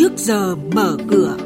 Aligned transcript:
trước 0.00 0.18
giờ 0.18 0.56
mở 0.74 0.96
cửa. 1.08 1.36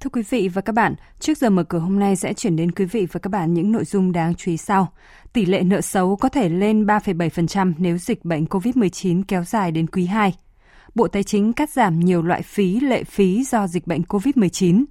Thưa 0.00 0.10
quý 0.12 0.22
vị 0.30 0.48
và 0.48 0.62
các 0.62 0.72
bạn, 0.72 0.94
trước 1.20 1.38
giờ 1.38 1.50
mở 1.50 1.64
cửa 1.64 1.78
hôm 1.78 1.98
nay 1.98 2.16
sẽ 2.16 2.34
chuyển 2.34 2.56
đến 2.56 2.72
quý 2.72 2.84
vị 2.84 3.06
và 3.12 3.20
các 3.20 3.30
bạn 3.30 3.54
những 3.54 3.72
nội 3.72 3.84
dung 3.84 4.12
đáng 4.12 4.34
chú 4.34 4.50
ý 4.50 4.56
sau. 4.56 4.92
Tỷ 5.32 5.46
lệ 5.46 5.62
nợ 5.62 5.80
xấu 5.80 6.16
có 6.16 6.28
thể 6.28 6.48
lên 6.48 6.86
3,7% 6.86 7.72
nếu 7.78 7.98
dịch 7.98 8.24
bệnh 8.24 8.44
COVID-19 8.44 9.22
kéo 9.28 9.44
dài 9.44 9.72
đến 9.72 9.86
quý 9.86 10.06
2. 10.06 10.34
Bộ 10.94 11.08
Tài 11.08 11.22
chính 11.22 11.52
cắt 11.52 11.70
giảm 11.70 12.00
nhiều 12.00 12.22
loại 12.22 12.42
phí, 12.42 12.80
lệ 12.80 13.04
phí 13.04 13.44
do 13.44 13.66
dịch 13.66 13.86
bệnh 13.86 14.02
COVID-19. 14.02 14.84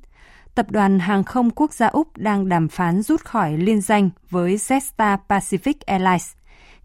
Tập 0.56 0.72
đoàn 0.72 1.00
Hàng 1.00 1.24
không 1.24 1.50
quốc 1.50 1.74
gia 1.74 1.88
Úc 1.88 2.18
đang 2.18 2.50
đàm 2.50 2.68
phán 2.68 3.02
rút 3.02 3.26
khỏi 3.26 3.58
liên 3.58 3.82
danh 3.82 4.10
với 4.30 4.56
Jetstar 4.56 5.18
Pacific 5.30 5.74
Airlines. 5.86 6.36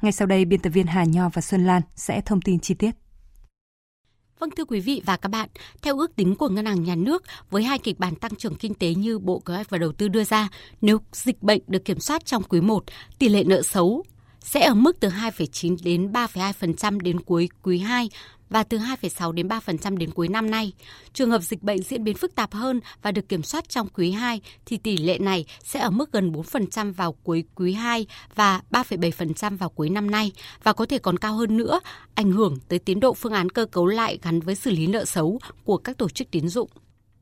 Ngay 0.03 0.13
sau 0.13 0.27
đây, 0.27 0.45
biên 0.45 0.61
tập 0.61 0.71
viên 0.71 0.87
Hà 0.87 1.05
Nho 1.05 1.29
và 1.29 1.43
Xuân 1.43 1.67
Lan 1.67 1.83
sẽ 1.97 2.21
thông 2.21 2.41
tin 2.41 2.61
chi 2.61 2.75
tiết. 2.75 2.91
Vâng 4.39 4.51
thưa 4.57 4.65
quý 4.65 4.81
vị 4.81 5.03
và 5.07 5.17
các 5.17 5.29
bạn, 5.29 5.49
theo 5.83 5.99
ước 5.99 6.17
tính 6.17 6.37
của 6.37 6.49
Ngân 6.49 6.67
hàng 6.67 6.85
Nhà 6.85 6.95
nước, 6.95 7.23
với 7.51 7.63
hai 7.63 7.79
kịch 7.79 7.99
bản 7.99 8.15
tăng 8.15 8.37
trưởng 8.37 8.57
kinh 8.57 8.75
tế 8.75 8.95
như 8.95 9.19
Bộ 9.19 9.39
Kế 9.39 9.55
hoạch 9.55 9.71
và 9.71 9.79
Đầu 9.79 9.93
tư 9.93 10.09
đưa 10.09 10.25
ra, 10.25 10.49
nếu 10.81 10.99
dịch 11.13 11.43
bệnh 11.43 11.63
được 11.67 11.85
kiểm 11.85 12.01
soát 12.01 12.25
trong 12.25 12.43
quý 12.43 12.61
1, 12.61 12.85
tỷ 13.19 13.29
lệ 13.29 13.45
nợ 13.45 13.63
xấu 13.63 14.05
sẽ 14.41 14.67
ở 14.67 14.75
mức 14.75 15.01
từ 15.01 15.09
2,9 15.09 15.77
đến 15.85 16.13
3,2% 16.13 17.01
đến 17.01 17.21
cuối 17.21 17.49
quý 17.63 17.79
2 17.79 18.09
và 18.51 18.63
từ 18.63 18.79
2,6 18.79 19.33
đến 19.33 19.49
3% 19.49 19.97
đến 19.97 20.11
cuối 20.11 20.29
năm 20.29 20.51
nay. 20.51 20.73
Trường 21.13 21.31
hợp 21.31 21.43
dịch 21.43 21.63
bệnh 21.63 21.83
diễn 21.83 22.05
biến 22.05 22.17
phức 22.17 22.35
tạp 22.35 22.53
hơn 22.53 22.81
và 23.03 23.13
được 23.13 23.29
kiểm 23.29 23.43
soát 23.43 23.69
trong 23.69 23.89
quý 23.89 24.11
2 24.11 24.41
thì 24.67 24.77
tỷ 24.77 24.97
lệ 24.97 25.19
này 25.19 25.45
sẽ 25.65 25.81
ở 25.81 25.91
mức 25.91 26.13
gần 26.13 26.33
4% 26.33 26.93
vào 26.93 27.13
cuối 27.13 27.45
quý 27.55 27.73
2 27.73 28.07
và 28.35 28.61
3,7% 28.71 29.57
vào 29.57 29.69
cuối 29.69 29.91
năm 29.91 30.11
nay 30.11 30.33
và 30.63 30.73
có 30.73 30.87
thể 30.87 30.99
còn 30.99 31.19
cao 31.19 31.35
hơn 31.35 31.57
nữa, 31.57 31.81
ảnh 32.15 32.33
hưởng 32.33 32.57
tới 32.69 32.79
tiến 32.79 33.01
độ 33.01 33.15
phương 33.15 33.33
án 33.33 33.51
cơ 33.51 33.67
cấu 33.67 33.87
lại 33.87 34.19
gắn 34.23 34.41
với 34.41 34.55
xử 34.55 34.71
lý 34.71 34.87
nợ 34.87 35.05
xấu 35.05 35.39
của 35.65 35.77
các 35.77 35.99
tổ 35.99 36.09
chức 36.09 36.31
tín 36.31 36.49
dụng. 36.49 36.71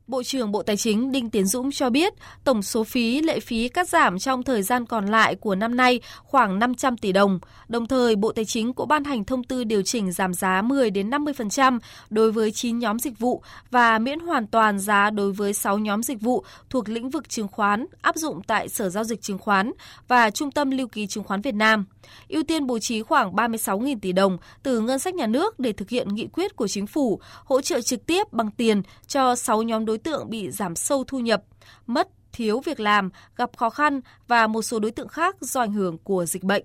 Bộ 0.09 0.23
trưởng 0.23 0.51
Bộ 0.51 0.63
Tài 0.63 0.77
chính 0.77 1.11
Đinh 1.11 1.29
Tiến 1.29 1.45
Dũng 1.45 1.71
cho 1.71 1.89
biết, 1.89 2.13
tổng 2.43 2.63
số 2.63 2.83
phí 2.83 3.21
lệ 3.21 3.39
phí 3.39 3.69
cắt 3.69 3.89
giảm 3.89 4.19
trong 4.19 4.43
thời 4.43 4.63
gian 4.63 4.85
còn 4.85 5.05
lại 5.05 5.35
của 5.35 5.55
năm 5.55 5.75
nay 5.75 5.99
khoảng 6.23 6.59
500 6.59 6.97
tỷ 6.97 7.11
đồng. 7.11 7.39
Đồng 7.67 7.87
thời, 7.87 8.15
Bộ 8.15 8.31
Tài 8.31 8.45
chính 8.45 8.73
cũng 8.73 8.87
ban 8.87 9.03
hành 9.03 9.25
thông 9.25 9.43
tư 9.43 9.63
điều 9.63 9.81
chỉnh 9.81 10.11
giảm 10.11 10.33
giá 10.33 10.61
10 10.61 10.91
đến 10.91 11.09
50% 11.09 11.79
đối 12.09 12.31
với 12.31 12.51
9 12.51 12.79
nhóm 12.79 12.99
dịch 12.99 13.19
vụ 13.19 13.43
và 13.71 13.99
miễn 13.99 14.19
hoàn 14.19 14.47
toàn 14.47 14.79
giá 14.79 15.09
đối 15.09 15.31
với 15.31 15.53
6 15.53 15.77
nhóm 15.77 16.03
dịch 16.03 16.21
vụ 16.21 16.43
thuộc 16.69 16.89
lĩnh 16.89 17.09
vực 17.09 17.29
chứng 17.29 17.47
khoán 17.47 17.85
áp 18.01 18.15
dụng 18.15 18.41
tại 18.47 18.69
Sở 18.69 18.89
giao 18.89 19.03
dịch 19.03 19.21
chứng 19.21 19.37
khoán 19.37 19.71
và 20.07 20.29
Trung 20.29 20.51
tâm 20.51 20.71
lưu 20.71 20.87
ký 20.87 21.07
chứng 21.07 21.23
khoán 21.23 21.41
Việt 21.41 21.55
Nam. 21.55 21.85
Ưu 22.29 22.43
tiên 22.43 22.67
bố 22.67 22.79
trí 22.79 23.01
khoảng 23.01 23.31
36.000 23.31 23.99
tỷ 24.01 24.11
đồng 24.11 24.37
từ 24.63 24.79
ngân 24.79 24.99
sách 24.99 25.15
nhà 25.15 25.27
nước 25.27 25.59
để 25.59 25.73
thực 25.73 25.89
hiện 25.89 26.07
nghị 26.07 26.27
quyết 26.27 26.55
của 26.55 26.67
chính 26.67 26.87
phủ 26.87 27.19
hỗ 27.45 27.61
trợ 27.61 27.81
trực 27.81 28.05
tiếp 28.05 28.33
bằng 28.33 28.51
tiền 28.51 28.81
cho 29.07 29.35
6 29.35 29.61
nhóm 29.63 29.85
đối 29.85 29.98
tượng 29.99 30.29
bị 30.29 30.51
giảm 30.51 30.75
sâu 30.75 31.03
thu 31.07 31.19
nhập, 31.19 31.43
mất, 31.87 32.09
thiếu 32.31 32.61
việc 32.65 32.79
làm, 32.79 33.09
gặp 33.35 33.57
khó 33.57 33.69
khăn 33.69 34.01
và 34.27 34.47
một 34.47 34.61
số 34.61 34.79
đối 34.79 34.91
tượng 34.91 35.07
khác 35.07 35.35
do 35.41 35.61
ảnh 35.61 35.73
hưởng 35.73 35.97
của 35.97 36.25
dịch 36.25 36.43
bệnh. 36.43 36.63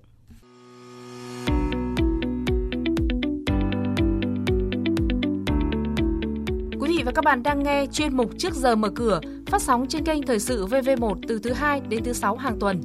Quý 6.80 6.96
vị 6.96 7.02
và 7.04 7.12
các 7.14 7.24
bạn 7.24 7.42
đang 7.42 7.62
nghe 7.62 7.86
chuyên 7.92 8.16
mục 8.16 8.30
Trước 8.38 8.54
giờ 8.54 8.76
mở 8.76 8.90
cửa 8.94 9.20
phát 9.46 9.62
sóng 9.62 9.86
trên 9.88 10.04
kênh 10.04 10.22
Thời 10.22 10.38
sự 10.38 10.66
VV1 10.66 11.20
từ 11.28 11.38
thứ 11.38 11.52
2 11.52 11.80
đến 11.88 12.04
thứ 12.04 12.12
6 12.12 12.36
hàng 12.36 12.58
tuần. 12.60 12.80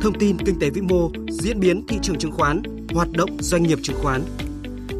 Thông 0.00 0.18
tin 0.18 0.36
kinh 0.46 0.58
tế 0.60 0.70
vĩ 0.70 0.80
mô, 0.80 1.10
diễn 1.28 1.60
biến 1.60 1.86
thị 1.88 1.98
trường 2.02 2.18
chứng 2.18 2.32
khoán, 2.32 2.62
hoạt 2.94 3.08
động 3.12 3.30
doanh 3.40 3.62
nghiệp 3.62 3.78
chứng 3.82 3.96
khoán. 4.02 4.22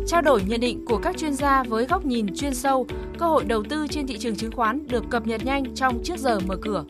Trao 0.06 0.22
đổi 0.22 0.42
nhận 0.46 0.60
định 0.60 0.84
của 0.86 0.98
các 0.98 1.16
chuyên 1.16 1.34
gia 1.34 1.62
với 1.62 1.86
góc 1.86 2.04
nhìn 2.04 2.26
chuyên 2.36 2.54
sâu, 2.54 2.86
cơ 3.18 3.26
hội 3.26 3.44
đầu 3.44 3.62
tư 3.68 3.86
trên 3.90 4.06
thị 4.06 4.18
trường 4.18 4.36
chứng 4.36 4.52
khoán 4.52 4.86
được 4.88 5.04
cập 5.10 5.26
nhật 5.26 5.44
nhanh 5.44 5.74
trong 5.74 6.02
trước 6.04 6.18
giờ 6.18 6.40
mở 6.46 6.56
cửa. 6.62 6.84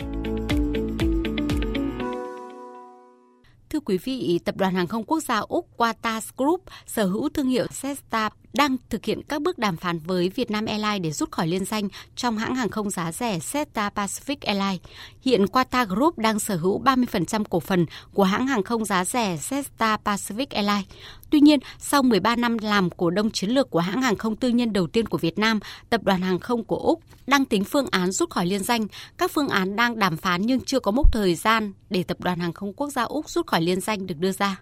Thưa 3.70 3.80
quý 3.80 3.98
vị, 3.98 4.40
Tập 4.44 4.56
đoàn 4.56 4.74
Hàng 4.74 4.86
không 4.86 5.04
Quốc 5.04 5.20
gia 5.20 5.38
Úc 5.38 5.68
Qantas 5.76 6.28
Group 6.36 6.62
sở 6.86 7.04
hữu 7.06 7.28
thương 7.28 7.48
hiệu 7.48 7.66
Jetstar 7.66 8.30
đang 8.56 8.76
thực 8.90 9.04
hiện 9.04 9.22
các 9.22 9.42
bước 9.42 9.58
đàm 9.58 9.76
phán 9.76 9.98
với 9.98 10.28
Vietnam 10.28 10.66
Airlines 10.66 11.02
để 11.02 11.10
rút 11.10 11.30
khỏi 11.30 11.46
liên 11.46 11.64
danh 11.64 11.88
trong 12.16 12.38
hãng 12.38 12.54
hàng 12.54 12.68
không 12.68 12.90
giá 12.90 13.12
rẻ 13.12 13.38
Seta 13.38 13.90
Pacific 13.94 14.36
Airlines. 14.40 14.80
Hiện 15.20 15.44
Qatar 15.44 15.86
Group 15.86 16.18
đang 16.18 16.38
sở 16.38 16.56
hữu 16.56 16.82
30% 16.82 17.44
cổ 17.50 17.60
phần 17.60 17.86
của 18.12 18.24
hãng 18.24 18.46
hàng 18.46 18.62
không 18.62 18.84
giá 18.84 19.04
rẻ 19.04 19.36
Seta 19.36 19.98
Pacific 20.04 20.46
Airlines. 20.50 20.84
Tuy 21.30 21.40
nhiên, 21.40 21.60
sau 21.78 22.02
13 22.02 22.36
năm 22.36 22.58
làm 22.58 22.90
cổ 22.90 23.10
đông 23.10 23.30
chiến 23.30 23.50
lược 23.50 23.70
của 23.70 23.78
hãng 23.78 24.02
hàng 24.02 24.16
không 24.16 24.36
tư 24.36 24.48
nhân 24.48 24.72
đầu 24.72 24.86
tiên 24.86 25.06
của 25.06 25.18
Việt 25.18 25.38
Nam, 25.38 25.60
tập 25.90 26.02
đoàn 26.04 26.20
hàng 26.20 26.38
không 26.38 26.64
của 26.64 26.78
Úc 26.78 27.02
đang 27.26 27.44
tính 27.44 27.64
phương 27.64 27.86
án 27.90 28.12
rút 28.12 28.30
khỏi 28.30 28.46
liên 28.46 28.62
danh. 28.62 28.86
Các 29.18 29.30
phương 29.30 29.48
án 29.48 29.76
đang 29.76 29.98
đàm 29.98 30.16
phán 30.16 30.42
nhưng 30.42 30.60
chưa 30.60 30.80
có 30.80 30.90
mốc 30.90 31.12
thời 31.12 31.34
gian 31.34 31.72
để 31.90 32.02
tập 32.02 32.20
đoàn 32.20 32.38
hàng 32.38 32.52
không 32.52 32.72
quốc 32.72 32.90
gia 32.90 33.02
Úc 33.02 33.30
rút 33.30 33.46
khỏi 33.46 33.62
liên 33.62 33.80
danh 33.80 34.06
được 34.06 34.18
đưa 34.18 34.32
ra. 34.32 34.56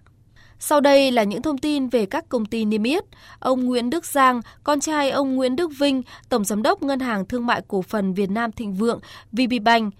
Sau 0.59 0.81
đây 0.81 1.11
là 1.11 1.23
những 1.23 1.41
thông 1.41 1.57
tin 1.57 1.87
về 1.87 2.05
các 2.05 2.29
công 2.29 2.45
ty 2.45 2.65
niêm 2.65 2.83
yết. 2.83 3.03
Ông 3.39 3.65
Nguyễn 3.65 3.89
Đức 3.89 4.05
Giang, 4.05 4.41
con 4.63 4.79
trai 4.79 5.09
ông 5.09 5.35
Nguyễn 5.35 5.55
Đức 5.55 5.71
Vinh, 5.79 6.01
Tổng 6.29 6.45
Giám 6.45 6.63
đốc 6.63 6.83
Ngân 6.83 6.99
hàng 6.99 7.25
Thương 7.25 7.45
mại 7.45 7.61
Cổ 7.67 7.81
phần 7.81 8.13
Việt 8.13 8.29
Nam 8.29 8.51
Thịnh 8.51 8.73
Vượng, 8.73 8.99
VPBank, 9.31 9.93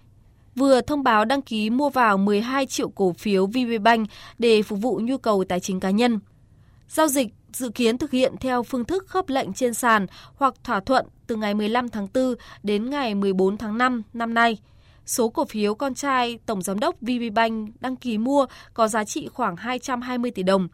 vừa 0.55 0.81
thông 0.81 1.03
báo 1.03 1.25
đăng 1.25 1.41
ký 1.41 1.69
mua 1.69 1.89
vào 1.89 2.17
12 2.17 2.65
triệu 2.65 2.89
cổ 2.89 3.13
phiếu 3.13 3.45
VPBank 3.45 4.09
để 4.39 4.61
phục 4.61 4.79
vụ 4.81 4.99
nhu 5.03 5.17
cầu 5.17 5.43
tài 5.49 5.59
chính 5.59 5.79
cá 5.79 5.89
nhân. 5.89 6.19
Giao 6.89 7.07
dịch 7.07 7.27
dự 7.53 7.69
kiến 7.69 7.97
thực 7.97 8.11
hiện 8.11 8.35
theo 8.39 8.63
phương 8.63 8.85
thức 8.85 9.07
khớp 9.07 9.29
lệnh 9.29 9.53
trên 9.53 9.73
sàn 9.73 10.07
hoặc 10.35 10.53
thỏa 10.63 10.79
thuận 10.79 11.05
từ 11.27 11.35
ngày 11.35 11.53
15 11.53 11.89
tháng 11.89 12.07
4 12.13 12.35
đến 12.63 12.89
ngày 12.89 13.15
14 13.15 13.57
tháng 13.57 13.77
5 13.77 14.01
năm 14.13 14.33
nay. 14.33 14.57
Số 15.05 15.29
cổ 15.29 15.45
phiếu 15.45 15.75
con 15.75 15.93
trai 15.93 16.39
Tổng 16.45 16.61
Giám 16.61 16.79
đốc 16.79 16.95
VPBank 17.01 17.81
đăng 17.81 17.95
ký 17.95 18.17
mua 18.17 18.45
có 18.73 18.87
giá 18.87 19.03
trị 19.03 19.27
khoảng 19.33 19.55
220 19.55 20.31
tỷ 20.31 20.43
đồng. 20.43 20.67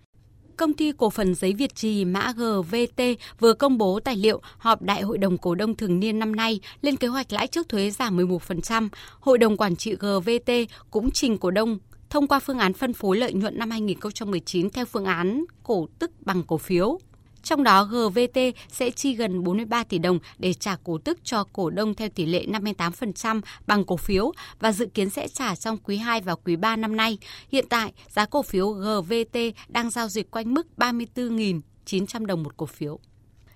Công 0.58 0.74
ty 0.74 0.92
cổ 0.97 1.09
phần 1.09 1.36
giấy 1.36 1.53
Việt 1.53 1.75
Trì 1.75 2.06
mã 2.06 2.34
GVT 2.38 3.03
vừa 3.40 3.53
công 3.53 3.78
bố 3.78 4.00
tài 4.00 4.16
liệu 4.16 4.41
họp 4.58 4.81
Đại 4.81 5.02
hội 5.02 5.18
đồng 5.18 5.38
cổ 5.38 5.56
đông 5.56 5.75
thường 5.75 6.00
niên 6.00 6.20
năm 6.20 6.36
nay 6.36 6.59
lên 6.81 6.97
kế 6.97 7.08
hoạch 7.08 7.34
lãi 7.34 7.47
trước 7.47 7.70
thuế 7.70 7.90
giảm 7.90 8.18
11%. 8.18 8.90
Hội 9.20 9.38
đồng 9.38 9.58
quản 9.58 9.75
trị 9.75 9.96
GVT 9.96 10.52
cũng 10.91 11.12
trình 11.12 11.38
cổ 11.38 11.52
đông 11.52 11.78
thông 12.09 12.28
qua 12.28 12.40
phương 12.40 12.59
án 12.59 12.74
phân 12.74 12.94
phối 12.94 13.18
lợi 13.18 13.34
nhuận 13.34 13.58
năm 13.58 13.72
2019 13.72 14.70
theo 14.70 14.86
phương 14.86 15.06
án 15.06 15.46
cổ 15.64 15.88
tức 16.00 16.12
bằng 16.20 16.44
cổ 16.44 16.58
phiếu. 16.58 17.00
Trong 17.44 17.63
đó 17.63 17.84
GVT 17.84 18.40
sẽ 18.72 18.91
chi 18.91 19.16
gần 19.16 19.44
43 19.44 19.84
tỷ 19.84 19.97
đồng 19.97 20.19
để 20.40 20.53
trả 20.53 20.75
cổ 20.84 20.97
tức 20.97 21.19
cho 21.24 21.44
cổ 21.53 21.69
đông 21.69 21.94
theo 21.94 22.09
tỷ 22.09 22.25
lệ 22.25 22.46
58% 22.46 23.41
bằng 23.68 23.84
cổ 23.84 23.97
phiếu 23.97 24.31
và 24.59 24.72
dự 24.72 24.85
kiến 24.85 25.09
sẽ 25.09 25.28
trả 25.28 25.56
trong 25.56 25.78
quý 25.78 25.97
2 25.97 26.22
và 26.22 26.35
quý 26.35 26.56
3 26.56 26.75
năm 26.75 26.96
nay. 26.96 27.18
Hiện 27.52 27.66
tại, 27.69 27.94
giá 28.09 28.25
cổ 28.25 28.41
phiếu 28.41 28.69
GVT 28.72 29.38
đang 29.68 29.90
giao 29.90 30.07
dịch 30.07 30.31
quanh 30.31 30.53
mức 30.53 30.68
34.900 30.78 32.25
đồng 32.25 32.44
một 32.44 32.57
cổ 32.57 32.66
phiếu. 32.66 33.00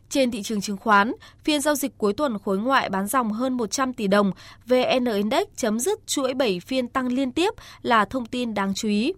Trên 0.10 0.32
thị 0.32 0.44
trường 0.44 0.62
chứng 0.62 0.78
khoán, 0.78 1.14
phiên 1.44 1.62
giao 1.62 1.76
dịch 1.76 1.98
cuối 1.98 2.14
tuần 2.14 2.38
khối 2.40 2.58
ngoại 2.58 2.90
bán 2.90 3.08
dòng 3.08 3.32
hơn 3.32 3.54
100 3.54 3.94
tỷ 3.94 4.08
đồng, 4.08 4.32
VN 4.66 5.06
Index 5.16 5.48
chấm 5.56 5.80
dứt 5.80 6.08
chuỗi 6.08 6.34
7 6.34 6.60
phiên 6.60 6.88
tăng 6.88 7.08
liên 7.08 7.32
tiếp 7.32 7.54
là 7.82 8.06
thông 8.06 8.26
tin 8.26 8.54
đáng 8.54 8.74
chú 8.74 8.88
ý. 8.88 9.14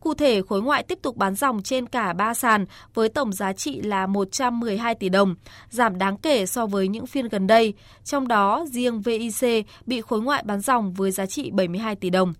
Cụ 0.00 0.14
thể, 0.14 0.42
khối 0.42 0.62
ngoại 0.62 0.82
tiếp 0.82 0.98
tục 1.02 1.16
bán 1.16 1.34
dòng 1.34 1.62
trên 1.62 1.86
cả 1.86 2.12
ba 2.12 2.34
sàn 2.34 2.66
với 2.94 3.08
tổng 3.08 3.32
giá 3.32 3.52
trị 3.52 3.80
là 3.80 4.06
112 4.06 4.94
tỷ 4.94 5.08
đồng, 5.08 5.34
giảm 5.70 5.98
đáng 5.98 6.16
kể 6.16 6.46
so 6.46 6.66
với 6.66 6.88
những 6.88 7.06
phiên 7.06 7.28
gần 7.28 7.46
đây. 7.46 7.74
Trong 8.04 8.28
đó, 8.28 8.64
riêng 8.70 9.00
VIC 9.00 9.66
bị 9.86 10.00
khối 10.00 10.22
ngoại 10.22 10.42
bán 10.46 10.60
dòng 10.60 10.92
với 10.92 11.10
giá 11.10 11.26
trị 11.26 11.50
72 11.50 11.96
tỷ 11.96 12.10
đồng. 12.10 12.32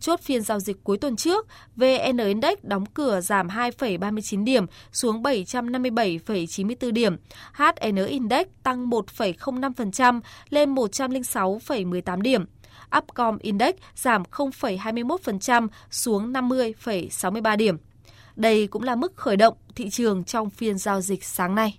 Chốt 0.00 0.20
phiên 0.20 0.42
giao 0.42 0.60
dịch 0.60 0.84
cuối 0.84 0.98
tuần 0.98 1.16
trước, 1.16 1.46
VN 1.76 2.16
Index 2.16 2.58
đóng 2.62 2.86
cửa 2.86 3.20
giảm 3.20 3.48
2,39 3.48 4.44
điểm 4.44 4.66
xuống 4.92 5.22
757,94 5.22 6.92
điểm. 6.92 7.16
HN 7.52 8.06
Index 8.06 8.46
tăng 8.62 8.90
1,05% 8.90 10.20
lên 10.50 10.74
106,18 10.74 12.20
điểm. 12.20 12.44
Upcom 12.98 13.38
Index 13.38 13.74
giảm 13.94 14.22
0,21% 14.22 15.68
xuống 15.90 16.32
50,63 16.32 17.56
điểm. 17.56 17.76
Đây 18.36 18.66
cũng 18.66 18.82
là 18.82 18.96
mức 18.96 19.16
khởi 19.16 19.36
động 19.36 19.54
thị 19.74 19.90
trường 19.90 20.24
trong 20.24 20.50
phiên 20.50 20.78
giao 20.78 21.00
dịch 21.00 21.24
sáng 21.24 21.54
nay. 21.54 21.78